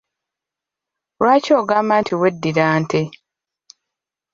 Lwaki 1.19 1.51
ogamba 1.61 1.93
nti 2.01 2.13
weddira 2.19 2.65
nte? 2.81 3.01